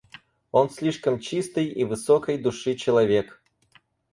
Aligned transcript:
Он 0.51 0.71
слишком 0.71 1.19
чистый 1.19 1.65
и 1.67 1.83
высокой 1.83 2.39
души 2.39 2.73
человек. 2.73 3.39